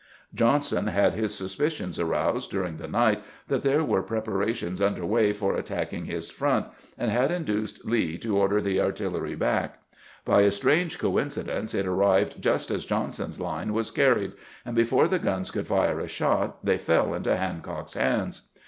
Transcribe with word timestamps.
Johnson 0.33 0.87
had 0.87 1.13
his 1.13 1.35
suspicions 1.35 1.99
aroused 1.99 2.49
during 2.49 2.77
the 2.77 2.87
night 2.87 3.21
that 3.49 3.61
there 3.61 3.83
were 3.83 4.01
preparations 4.01 4.81
under 4.81 5.05
way 5.05 5.31
for 5.31 5.53
attacking 5.53 6.05
his 6.05 6.27
front, 6.27 6.65
and 6.97 7.11
had 7.11 7.29
induced 7.29 7.85
Lee 7.85 8.17
to 8.17 8.35
order 8.35 8.59
the 8.59 8.77
HOW 8.79 8.89
THE 8.89 9.03
"angle" 9.05 9.19
WAS 9.21 9.29
CAPTUKED 9.29 9.43
107 9.43 9.45
artillery 9.45 9.69
back. 9.69 9.81
By 10.25 10.41
a 10.41 10.51
strange 10.51 10.97
coincidence, 10.97 11.75
it 11.75 11.85
arrived 11.85 12.41
just 12.41 12.71
as 12.71 12.87
Jolinson's 12.87 13.39
line 13.39 13.73
was 13.73 13.91
carried, 13.91 14.31
and 14.65 14.75
before 14.75 15.07
the 15.07 15.19
guns 15.19 15.51
could 15.51 15.67
fire 15.67 15.99
a 15.99 16.07
shot 16.07 16.65
they 16.65 16.79
fell 16.79 17.13
into 17.13 17.35
Hancock's 17.37 17.93
bands. 17.93 18.49